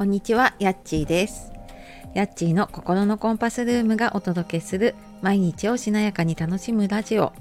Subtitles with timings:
[0.00, 1.52] こんにちは、やっちーです。
[2.14, 7.34] やっちーの心のコンパスルームがお届けする毎日をしなやかに楽しむラジオ。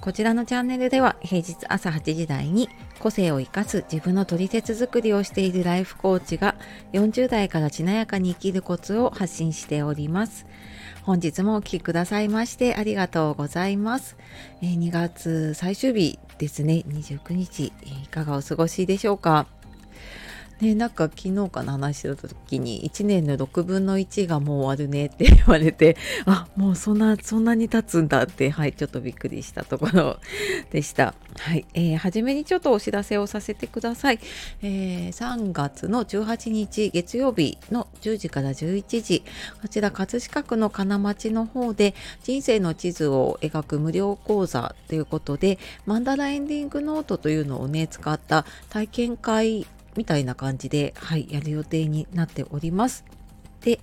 [0.00, 2.68] こちらのチャンネルでは平日朝8時台に
[2.98, 6.56] 個性を生かす自分の取説作りをしているライフコーチが
[6.94, 10.46] 40代からしなやかに生きるコツを発信しております。
[11.04, 14.16] 本日もお聴きくださいましてありがとうございます。
[14.62, 19.46] 2月最終日ですね、29日、いかがお過ごしでしょうか？
[20.60, 30.18] ね、なんか昨日かな話してた時に1年の6分の1がもう終わるねって言われて あもうそんなそんなに経つんだってはいちょっとびっくりしたところ
[30.70, 31.14] でした。
[31.38, 34.20] はい、えー、初めにちょっとお知らせをさせてください、
[34.62, 39.24] えー3月の18日月曜日の10時から11時
[39.62, 53.04] こちら葛飾区の金町の方で人生の地図を描く無料講座ということでマンダラエンディングノートというのをね使った体験会みたいな感じで、はい、やる予定になっております。
[53.64, 53.80] で、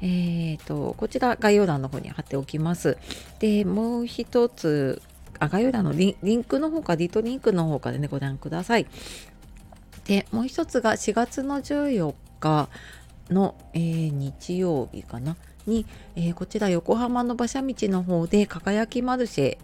[0.00, 2.96] えっ、と、こちら概要欄の方に貼っておきます。
[3.38, 5.02] で、もう一つ、
[5.38, 8.86] あ概要欄のリンクの方か、リトリンクの方からね、ご覧ください。
[10.06, 12.68] で、もう一つが4月の14日
[13.30, 15.36] の、えー日曜日かな、
[15.66, 15.86] に、
[16.16, 19.58] えーこちら横浜の馬車道の方で、輝きマルシェ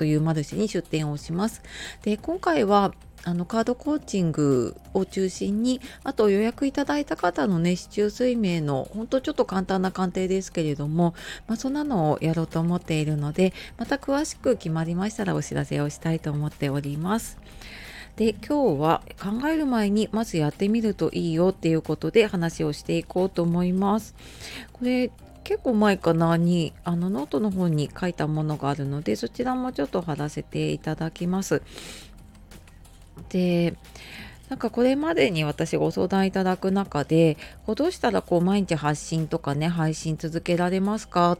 [0.00, 1.60] というマルシェに出店をします。
[2.00, 11.12] で、今回は、あのカードコーチングを中心にあと予約いただいた方のね市中水明の本当ちょっと簡単な鑑定ですけれども、
[11.46, 17.36] まあ、そんなのをやろうと思っているのでまた詳しく決まりましたらお知らせをしたいと思っております。
[18.16, 24.14] で今日は考える前にまずやってみるといいよっていうことで話をしていこうと思います。
[24.72, 25.10] これ
[25.44, 31.62] 結構前かなにあのノートの方に書いたものがあるのでそちらもちょっと貼らせていただきます。
[33.28, 33.76] で
[34.48, 41.38] なんかこれまでに私ご相談いただく中でこうどうしたらこう毎日発信とかね配信続けられますかっ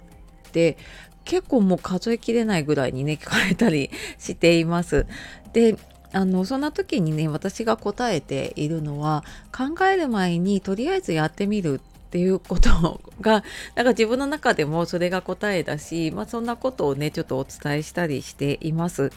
[0.53, 0.78] て
[1.25, 5.06] 結構もう数えきれないぐらいにね聞かれたりしています。
[5.53, 5.77] で
[6.12, 9.25] あのそんな時にね私が答えているのは
[9.56, 13.44] 考える前にとりあえずやってみるっていうことが
[13.76, 19.12] なんか自分の中でもそれが答えだし、まあ、そんなことをねちょっとお伝えしたりしています。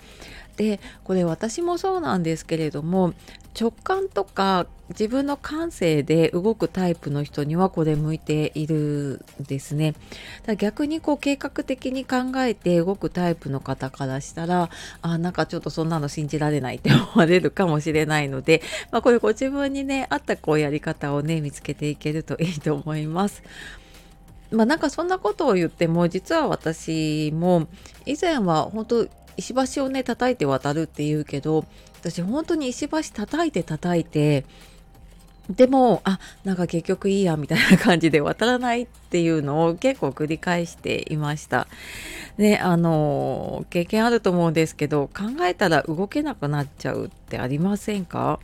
[0.56, 3.14] でこれ私もそうなんですけれども
[3.60, 9.96] 直感とか自分の感性で動くタイプの人にはこれ向いているんですね。
[10.46, 14.70] だ逆にこう計画的に考えて動くタイプの方からしたら
[15.02, 18.62] あなんかちょっとそんなの信じられないって思われるかもしれないので、
[18.92, 23.44] まあ、これご自分にね合ったこうやり方をね見つけていけるといいと思います。
[24.52, 27.68] まあなんかそんなことを言っても実は私も
[28.06, 29.08] 以前は本当
[29.38, 31.66] 石橋をね叩いて渡るって言うけど
[32.00, 34.46] 私本当に石橋叩いて叩いて
[35.50, 41.68] でもあなんか結局いいやみたいな感じで渡らないっていうのを結構繰り返していました。
[42.38, 48.40] であの経験あると思うんですけど考えたら動けなくなっちゃうってありませんか？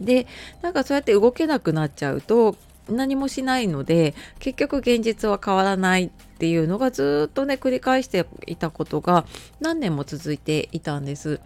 [0.00, 0.26] で
[0.62, 2.56] なんかそうやって動けなくなっちゃうと
[2.88, 9.26] 何もしないので結局現実は変わらないっていうのがずっとね繰り返していたことが
[9.60, 11.40] 何年も続いていたんです。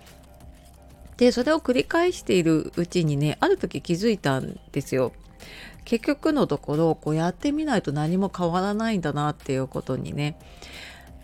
[1.16, 5.12] でそれを繰り返しているうちにねある時気づいたんですよ。
[5.84, 10.38] 結局のところこうやってみないと何も変わらないんだなっていうことにね。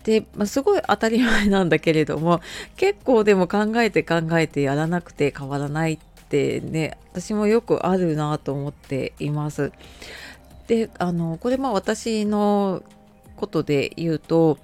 [0.03, 2.41] で、まあ、すごい当たり前なんだけれども
[2.77, 5.97] 結構でも考えて考えてやらなくて変わらないっ
[6.29, 9.71] てね私もよくあるなと思っています。
[10.67, 12.83] であのこれま私の
[13.39, 14.57] ことで言うと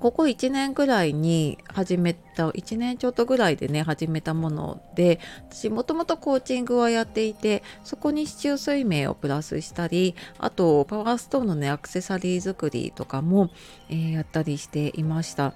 [0.00, 13.50] ここ1年ぐらいに始めた1年ちょっとぐらいでね始めたもので私もともとコーチングはやっていてそこに市中水明をプラスしたりあとパワーストーンのねアクセサリー作りとかも、
[13.90, 15.52] えーやったりしていました。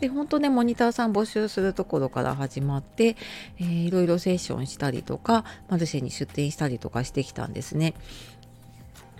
[0.00, 3.16] で本当ねモニターさん募集するところから始まって、
[3.58, 7.94] えーいろいろセッションしたりとかマルシェに出店したりとかしてきたんですね。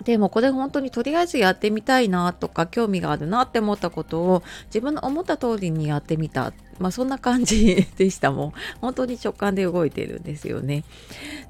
[0.02, 6.52] でもこれ本当にとりあえずやってみたいなとか興味があるなって思ったことを自分の思った通りにやってみた。
[6.80, 8.32] まあそんな感じ でした。
[8.32, 10.82] もん本当に直感で動いてるんですよね。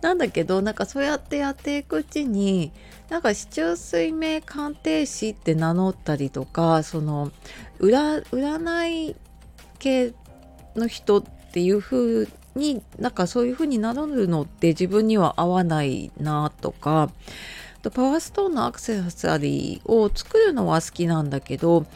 [0.02, 2.72] なんだけどなんかそうやってやっていくうちに
[3.08, 7.32] なんか市中水明鑑定士って名乗ったりとかその
[7.80, 9.16] 占い
[9.78, 10.12] 系
[10.76, 17.10] の人っていう風になんかそういう風に名乗るのって自分には合わないなとか
[17.84, 21.86] とパワーストーンのアクセサリーを作るのは好きなんだけど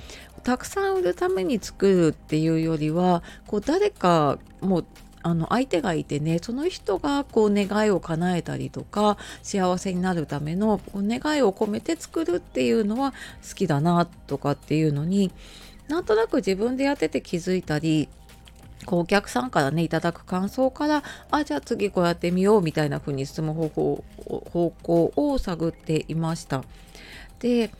[0.44, 4.84] たくさん売るために作るっていうよりはこう誰かもう
[5.22, 13.12] あの相手がいてねその人がこう願いを叶えたりとか幸せになるためのこう願いを込めて作るっていうのは
[13.46, 15.32] 好きだなとかっていうのに
[15.88, 18.08] なんとなく自分でやってて気づいたり
[18.86, 24.04] こうお客さんからねいただく感想からあじゃあ次こうやってみようみたいな風に進む方法
[24.52, 26.64] 方向を探っていました。
[27.40, 27.70] で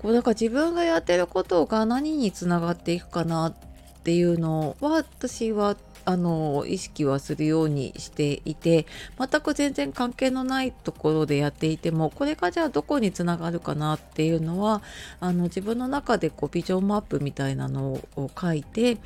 [0.00, 3.54] こうだか自分がやってることが何につながっていくかなっ
[4.02, 8.86] ていうのは私はあの意識はするようにしていて
[9.18, 14.82] 全く全然関係のないところでやっていてもこれがじゃあどこにつながるかなっていうのは
[15.20, 18.98] あの自分の中でこうビジョンマップみたいなのを書いて、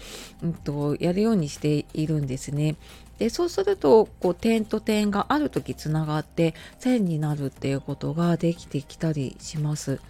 [0.43, 2.77] うんと、やるようにしているんですね。
[3.19, 10.01] でそうするとこう点と点がある時つながって線になるっていうことができてきたりします。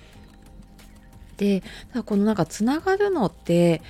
[1.38, 1.62] で
[2.05, 3.81] このなんかつながるのって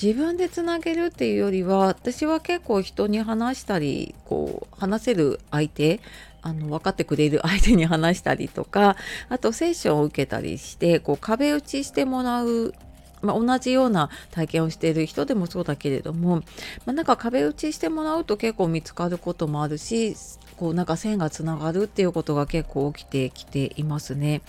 [0.00, 6.00] 自分でつなげるっていうよりは私は結構人に話したりこう話せる相手
[6.42, 8.96] あの分かってくれる相手に話したりとか
[9.28, 12.74] あとセッションを受けたりしてこう壁打ちしてもらう
[13.22, 16.42] まあ、同じような体験をしている人でもそうだけれども、ま
[16.88, 20.14] あ、なんか壁打ちしてもらうと結構見つかることもあるし
[20.56, 24.42] こうなんか線がつながるっていうことが結構起きてきていますね。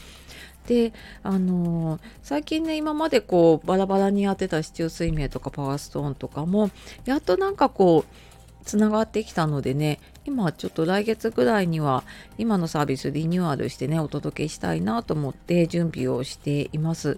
[0.67, 0.93] で
[1.23, 6.69] あのー、最近ね今までこうバラバラにやってた市中水明とかパワーストーンとかも
[7.05, 12.03] やっとなんかこうつながってきたのでね今ちょっと来月ぐらいには
[12.37, 17.17] 今のサービスリニューアルしてねお届けしたいなと思って準備をしています。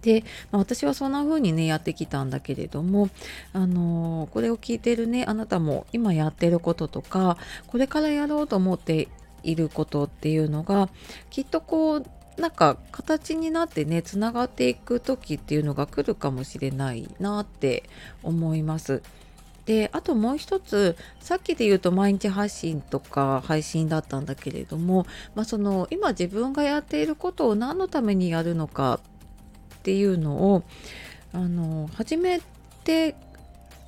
[0.00, 3.10] で、まあ、私はそんな風にねやってきたんだけれども、
[3.52, 9.08] あのー、これを聞いてるねあなたも今やってることとかこれからやろうと思って
[9.42, 10.88] いることっていうのが
[11.28, 12.06] きっとこう
[12.40, 17.84] なんか形になってねつながっていく時っていうのが来るかもしれないなって
[18.22, 19.02] 思います。
[19.66, 29.00] であともう一つさっきで言うと毎日発信とか配信だったんだけれども、まあ、その今自分がやっていることを何のためにやるのか
[29.76, 30.64] っていうのを
[31.32, 32.40] あの始め
[32.84, 33.14] て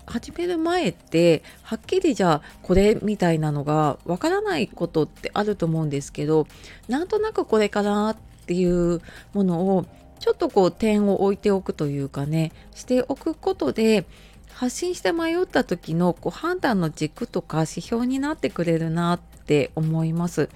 [0.06, 6.46] 始める前ってはっきりじゃあこれみたいなのがわからないことってあると思うんですけど
[6.88, 9.00] なんとなくこれかなっっていう
[9.32, 9.86] ものを
[10.18, 14.04] ちょっとこう点を置いておくというかねしておくことで
[14.52, 20.48] 発信して迷った時のこう判断の軸とか指標になってくれるなって思います。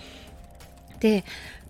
[1.01, 1.25] で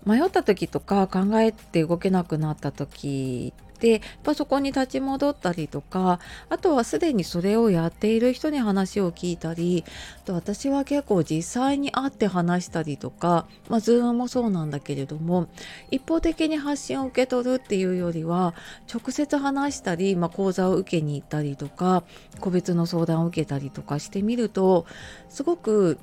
[0.07, 6.19] 迷った時とか考えて動けなくなった時でやっぱそこに立ち戻ったりとか
[6.49, 9.83] あとはすでにそれをやっている人に話を聞いたり
[10.25, 15.47] と私は結構実際に会って話したりとか、まあ、ズームもそうなんだけれども
[15.91, 18.53] 一方的に発信を受け取るっていうよりは
[18.91, 22.03] 直接話したり、まあ、講座を受けに行ったりとか
[22.39, 24.85] 個別の相談を受けたりとかしてみると
[25.29, 25.99] すごく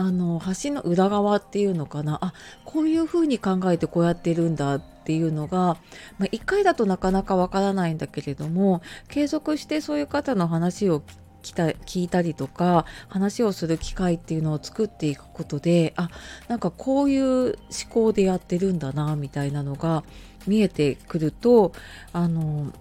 [0.00, 2.18] あの橋の裏側っていうのかな？
[2.22, 2.32] あ
[2.64, 5.76] こういうふうに考えてこうやってるんだっていうのが、
[6.18, 11.02] まあ、1回だとなかなかわからないんだけれども継続してそういう方の話を
[11.42, 16.10] 聞た聞いたりとか話をする機会っていうのを作っていくことであ
[16.48, 17.54] なんかこういう思
[17.88, 20.04] 考でやってるんだなみたいなのが
[20.46, 21.72] 見えてくると
[22.12, 22.72] あの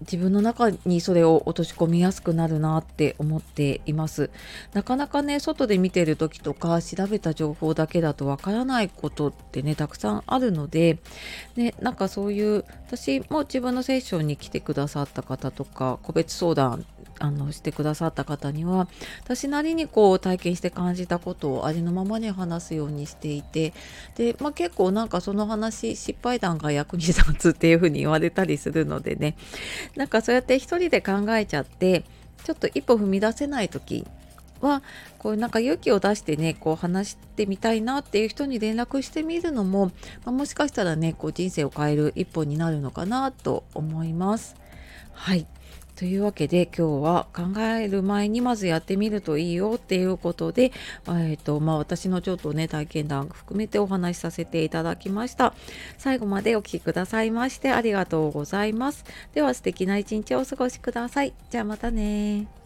[0.00, 4.30] 自分の中にそれを落とし込みやすくなるなって思っています。
[4.72, 10.98] なかなかね、外で見てる時とか調べた情報だけだとわからないことってね、たくさんあるので、
[11.56, 16.84] ね、なんかそういう、私も自分のセッションに来てくださった方とか、個別相談
[17.20, 18.88] あのしてくださった方には
[19.24, 23.72] 私なりにこう体験して感じたことをありのままに話すようにしていて
[24.16, 29.36] で、まあ、結構なんかその話失敗談が役に立つっていうふうに言われたりするのでね
[29.96, 32.04] なんかそうやって一人で考えちゃって
[32.44, 34.06] ちょっと一歩踏み出せない時
[34.60, 34.82] は
[35.18, 39.92] こうなんか勇気を出してねこう話してみたいなっていう人に連絡してみるのも、ま
[40.26, 44.56] あ、もしかしたらねこう人生を変える一歩になるのかなと思います。
[45.12, 45.46] はい
[45.98, 50.70] というわけで今日は考える前にまずやってみるといいよっていうことで、
[51.06, 55.54] えーとまあ、私のちょっとね体験談含めてお話しさせていただきました。
[55.96, 59.04] 最後までお聴きくださいましてありがとうございます。
[59.34, 61.34] では素敵な一日をお過ごしください。
[61.50, 62.57] じゃあまたね